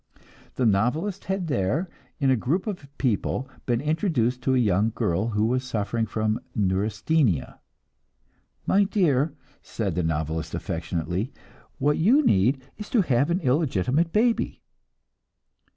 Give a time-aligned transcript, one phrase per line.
[0.55, 1.87] The novelist had there,
[2.19, 6.39] in a group of people, been introduced to a young girl who was suffering from
[6.55, 7.59] neurasthenia.
[8.65, 11.31] "My dear," said the novelist, affectionately,
[11.77, 14.63] "what you need is to have an illegitimate baby."